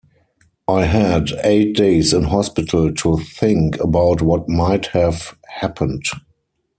I 0.67 0.85
had 0.85 1.29
eight 1.43 1.75
days 1.75 2.11
in 2.11 2.23
hospital 2.23 2.91
to 2.91 3.17
think 3.17 3.79
about 3.79 4.23
what 4.23 4.49
might 4.49 4.87
have 4.87 5.37
happened. 5.47 6.05